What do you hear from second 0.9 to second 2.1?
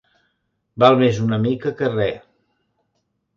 més una mica que